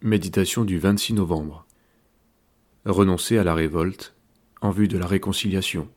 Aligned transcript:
Méditation 0.00 0.64
du 0.64 0.78
26 0.78 1.14
novembre. 1.14 1.66
Renoncer 2.84 3.36
à 3.36 3.42
la 3.42 3.52
révolte 3.52 4.14
en 4.60 4.70
vue 4.70 4.86
de 4.86 4.96
la 4.96 5.08
réconciliation. 5.08 5.88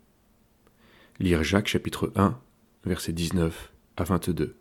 Lire 1.20 1.43
Jacques 1.43 1.67
chapitre 1.67 2.11
1, 2.15 2.35
versets 2.83 3.13
19 3.13 3.71
à 3.97 4.03
22. 4.03 4.55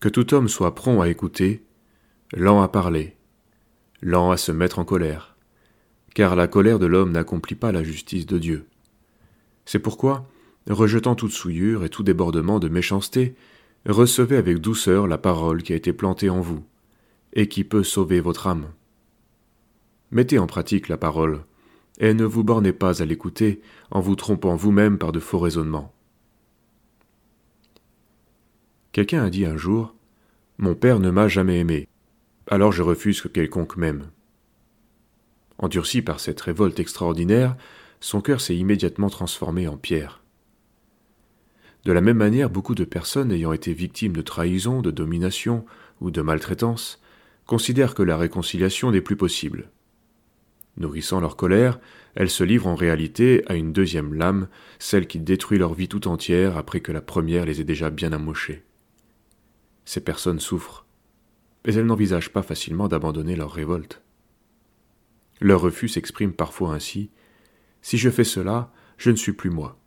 Que 0.00 0.08
tout 0.08 0.34
homme 0.34 0.48
soit 0.48 0.74
prompt 0.74 1.00
à 1.00 1.08
écouter, 1.08 1.64
lent 2.32 2.62
à 2.62 2.66
parler, 2.66 3.14
lent 4.02 4.32
à 4.32 4.36
se 4.36 4.50
mettre 4.50 4.80
en 4.80 4.84
colère, 4.84 5.36
car 6.16 6.34
la 6.34 6.48
colère 6.48 6.80
de 6.80 6.86
l'homme 6.86 7.12
n'accomplit 7.12 7.54
pas 7.54 7.70
la 7.70 7.84
justice 7.84 8.26
de 8.26 8.40
Dieu. 8.40 8.66
C'est 9.66 9.78
pourquoi, 9.78 10.28
rejetant 10.68 11.14
toute 11.14 11.30
souillure 11.30 11.84
et 11.84 11.90
tout 11.90 12.02
débordement 12.02 12.58
de 12.58 12.68
méchanceté, 12.68 13.36
recevez 13.86 14.36
avec 14.36 14.58
douceur 14.58 15.06
la 15.06 15.16
parole 15.16 15.62
qui 15.62 15.74
a 15.74 15.76
été 15.76 15.92
plantée 15.92 16.28
en 16.28 16.40
vous 16.40 16.64
et 17.36 17.48
qui 17.48 17.62
peut 17.62 17.84
sauver 17.84 18.18
votre 18.18 18.48
âme. 18.48 18.72
Mettez 20.10 20.38
en 20.38 20.46
pratique 20.46 20.88
la 20.88 20.96
parole, 20.96 21.44
et 21.98 22.14
ne 22.14 22.24
vous 22.24 22.42
bornez 22.42 22.72
pas 22.72 23.02
à 23.02 23.04
l'écouter 23.04 23.60
en 23.90 24.00
vous 24.00 24.16
trompant 24.16 24.56
vous-même 24.56 24.98
par 24.98 25.12
de 25.12 25.20
faux 25.20 25.38
raisonnements. 25.38 25.92
Quelqu'un 28.92 29.22
a 29.22 29.30
dit 29.30 29.44
un 29.44 29.58
jour 29.58 29.94
Mon 30.56 30.74
père 30.74 30.98
ne 30.98 31.10
m'a 31.10 31.28
jamais 31.28 31.60
aimé, 31.60 31.88
alors 32.48 32.72
je 32.72 32.82
refuse 32.82 33.20
que 33.20 33.28
quelconque 33.28 33.76
m'aime. 33.76 34.10
Endurci 35.58 36.00
par 36.00 36.20
cette 36.20 36.40
révolte 36.40 36.80
extraordinaire, 36.80 37.54
son 38.00 38.22
cœur 38.22 38.40
s'est 38.40 38.56
immédiatement 38.56 39.10
transformé 39.10 39.68
en 39.68 39.76
pierre. 39.76 40.22
De 41.84 41.92
la 41.92 42.00
même 42.00 42.16
manière, 42.16 42.48
beaucoup 42.48 42.74
de 42.74 42.84
personnes 42.84 43.30
ayant 43.30 43.52
été 43.52 43.74
victimes 43.74 44.14
de 44.14 44.22
trahison, 44.22 44.80
de 44.80 44.90
domination 44.90 45.66
ou 46.00 46.10
de 46.10 46.22
maltraitance 46.22 47.00
considèrent 47.46 47.94
que 47.94 48.02
la 48.02 48.16
réconciliation 48.16 48.90
n'est 48.90 49.00
plus 49.00 49.16
possible. 49.16 49.70
Nourrissant 50.76 51.20
leur 51.20 51.36
colère, 51.36 51.80
elles 52.14 52.30
se 52.30 52.44
livrent 52.44 52.66
en 52.66 52.74
réalité 52.74 53.42
à 53.46 53.54
une 53.54 53.72
deuxième 53.72 54.12
lame, 54.12 54.48
celle 54.78 55.06
qui 55.06 55.18
détruit 55.18 55.58
leur 55.58 55.74
vie 55.74 55.88
tout 55.88 56.08
entière 56.08 56.56
après 56.56 56.80
que 56.80 56.92
la 56.92 57.00
première 57.00 57.46
les 57.46 57.60
ait 57.60 57.64
déjà 57.64 57.88
bien 57.90 58.12
amochées. 58.12 58.62
Ces 59.84 60.00
personnes 60.00 60.40
souffrent, 60.40 60.86
mais 61.64 61.74
elles 61.74 61.86
n'envisagent 61.86 62.32
pas 62.32 62.42
facilement 62.42 62.88
d'abandonner 62.88 63.36
leur 63.36 63.52
révolte. 63.52 64.02
Leur 65.40 65.60
refus 65.60 65.88
s'exprime 65.88 66.32
parfois 66.32 66.74
ainsi 66.74 67.10
Si 67.82 67.98
je 67.98 68.10
fais 68.10 68.24
cela, 68.24 68.72
je 68.98 69.10
ne 69.10 69.16
suis 69.16 69.32
plus 69.32 69.50
moi. 69.50 69.78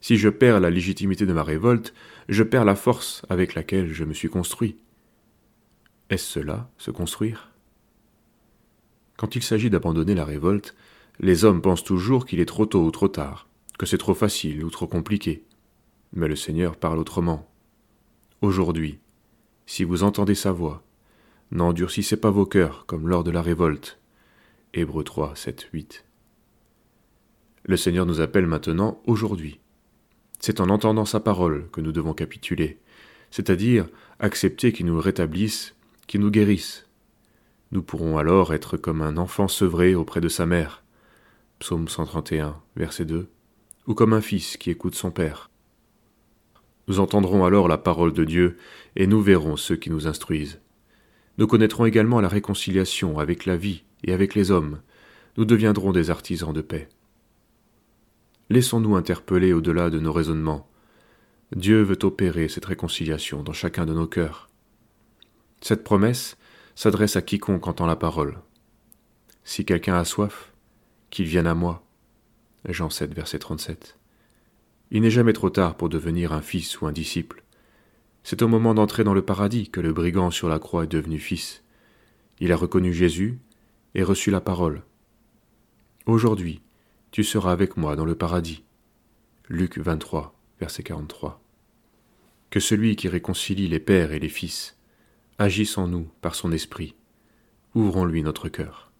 Si 0.00 0.16
je 0.16 0.28
perds 0.28 0.60
la 0.60 0.70
légitimité 0.70 1.26
de 1.26 1.32
ma 1.32 1.42
révolte, 1.42 1.94
je 2.28 2.42
perds 2.42 2.64
la 2.64 2.74
force 2.74 3.22
avec 3.28 3.54
laquelle 3.54 3.92
je 3.92 4.04
me 4.04 4.14
suis 4.14 4.28
construit. 4.28 4.76
Est-ce 6.12 6.26
cela, 6.26 6.68
se 6.76 6.90
construire? 6.90 7.52
Quand 9.16 9.34
il 9.34 9.42
s'agit 9.42 9.70
d'abandonner 9.70 10.14
la 10.14 10.26
révolte, 10.26 10.74
les 11.20 11.46
hommes 11.46 11.62
pensent 11.62 11.84
toujours 11.84 12.26
qu'il 12.26 12.38
est 12.38 12.44
trop 12.44 12.66
tôt 12.66 12.84
ou 12.84 12.90
trop 12.90 13.08
tard, 13.08 13.48
que 13.78 13.86
c'est 13.86 13.96
trop 13.96 14.12
facile 14.12 14.62
ou 14.62 14.68
trop 14.68 14.86
compliqué. 14.86 15.42
Mais 16.12 16.28
le 16.28 16.36
Seigneur 16.36 16.76
parle 16.76 16.98
autrement. 16.98 17.50
Aujourd'hui, 18.42 18.98
si 19.64 19.84
vous 19.84 20.02
entendez 20.02 20.34
sa 20.34 20.52
voix, 20.52 20.84
n'endurcissez 21.50 22.18
pas 22.18 22.30
vos 22.30 22.44
cœurs 22.44 22.84
comme 22.84 23.08
lors 23.08 23.24
de 23.24 23.30
la 23.30 23.40
révolte. 23.40 23.98
Hébreux 24.74 25.04
3, 25.04 25.34
7, 25.34 25.70
8. 25.72 26.04
Le 27.64 27.76
Seigneur 27.78 28.04
nous 28.04 28.20
appelle 28.20 28.46
maintenant 28.46 29.00
aujourd'hui. 29.06 29.60
C'est 30.40 30.60
en 30.60 30.68
entendant 30.68 31.06
sa 31.06 31.20
parole 31.20 31.70
que 31.70 31.80
nous 31.80 31.92
devons 31.92 32.12
capituler, 32.12 32.80
c'est-à-dire 33.30 33.88
accepter 34.18 34.74
qu'il 34.74 34.84
nous 34.84 35.00
rétablisse 35.00 35.74
qui 36.12 36.18
nous 36.18 36.30
guérisse. 36.30 36.86
Nous 37.70 37.82
pourrons 37.82 38.18
alors 38.18 38.52
être 38.52 38.76
comme 38.76 39.00
un 39.00 39.16
enfant 39.16 39.48
sevré 39.48 39.94
auprès 39.94 40.20
de 40.20 40.28
sa 40.28 40.44
mère. 40.44 40.84
Psaume 41.58 41.88
131, 41.88 42.60
verset 42.76 43.06
2. 43.06 43.30
Ou 43.86 43.94
comme 43.94 44.12
un 44.12 44.20
fils 44.20 44.58
qui 44.58 44.68
écoute 44.68 44.94
son 44.94 45.10
père. 45.10 45.50
Nous 46.86 47.00
entendrons 47.00 47.46
alors 47.46 47.66
la 47.66 47.78
parole 47.78 48.12
de 48.12 48.24
Dieu 48.24 48.58
et 48.94 49.06
nous 49.06 49.22
verrons 49.22 49.56
ceux 49.56 49.76
qui 49.76 49.88
nous 49.88 50.06
instruisent. 50.06 50.60
Nous 51.38 51.46
connaîtrons 51.46 51.86
également 51.86 52.20
la 52.20 52.28
réconciliation 52.28 53.18
avec 53.18 53.46
la 53.46 53.56
vie 53.56 53.84
et 54.04 54.12
avec 54.12 54.34
les 54.34 54.50
hommes. 54.50 54.82
Nous 55.38 55.46
deviendrons 55.46 55.92
des 55.92 56.10
artisans 56.10 56.52
de 56.52 56.60
paix. 56.60 56.90
Laissons-nous 58.50 58.96
interpeller 58.96 59.54
au-delà 59.54 59.88
de 59.88 59.98
nos 59.98 60.12
raisonnements. 60.12 60.68
Dieu 61.56 61.80
veut 61.80 62.00
opérer 62.02 62.48
cette 62.48 62.66
réconciliation 62.66 63.42
dans 63.42 63.54
chacun 63.54 63.86
de 63.86 63.94
nos 63.94 64.06
cœurs. 64.06 64.51
Cette 65.62 65.84
promesse 65.84 66.36
s'adresse 66.74 67.14
à 67.14 67.22
quiconque 67.22 67.68
entend 67.68 67.86
la 67.86 67.94
parole. 67.94 68.38
Si 69.44 69.64
quelqu'un 69.64 69.94
a 69.94 70.04
soif, 70.04 70.52
qu'il 71.10 71.26
vienne 71.26 71.46
à 71.46 71.54
moi. 71.54 71.86
Jean 72.68 72.90
7, 72.90 73.14
verset 73.14 73.38
37. 73.38 73.96
Il 74.90 75.02
n'est 75.02 75.10
jamais 75.10 75.32
trop 75.32 75.50
tard 75.50 75.76
pour 75.76 75.88
devenir 75.88 76.32
un 76.32 76.42
fils 76.42 76.80
ou 76.80 76.86
un 76.86 76.92
disciple. 76.92 77.44
C'est 78.24 78.42
au 78.42 78.48
moment 78.48 78.74
d'entrer 78.74 79.04
dans 79.04 79.14
le 79.14 79.24
paradis 79.24 79.70
que 79.70 79.80
le 79.80 79.92
brigand 79.92 80.32
sur 80.32 80.48
la 80.48 80.58
croix 80.58 80.82
est 80.82 80.92
devenu 80.92 81.20
fils. 81.20 81.62
Il 82.40 82.50
a 82.50 82.56
reconnu 82.56 82.92
Jésus 82.92 83.38
et 83.94 84.02
reçu 84.02 84.32
la 84.32 84.40
parole. 84.40 84.82
Aujourd'hui, 86.06 86.60
tu 87.12 87.22
seras 87.22 87.52
avec 87.52 87.76
moi 87.76 87.94
dans 87.94 88.04
le 88.04 88.16
paradis. 88.16 88.64
Luc 89.48 89.78
23, 89.78 90.34
verset 90.58 90.82
43. 90.82 91.40
Que 92.50 92.58
celui 92.58 92.96
qui 92.96 93.08
réconcilie 93.08 93.68
les 93.68 93.80
pères 93.80 94.10
et 94.10 94.18
les 94.18 94.28
fils 94.28 94.76
agisse 95.38 95.78
en 95.78 95.88
nous 95.88 96.08
par 96.20 96.34
son 96.34 96.52
esprit. 96.52 96.94
Ouvrons-lui 97.74 98.22
notre 98.22 98.48
cœur. 98.48 98.91